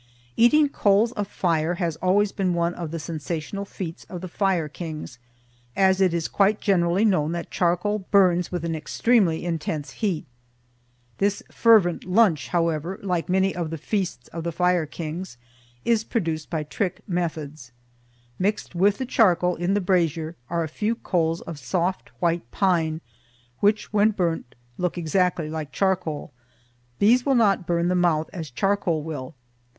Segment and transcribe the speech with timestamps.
[0.35, 4.67] Eating coals of fire has always been one of the sensational feats of the Fire
[4.67, 5.19] Kings,
[5.75, 10.25] as it is quite generally known that charcoal burns with an extremely intense heat.
[11.19, 15.37] This fervent lunch, however, like many of the feasts of the Fire Kings,
[15.85, 17.71] is produced by trick methods.
[18.39, 23.01] Mixed with the charcoal in the brazier are a few coals of soft white pine,
[23.59, 26.31] which when burnt look exactly like charcoal.
[26.97, 29.35] These will not burn the mouth as charcoal will.